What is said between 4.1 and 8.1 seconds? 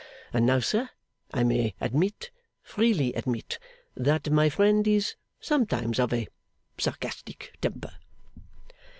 my friend is sometimes of a sarcastic temper.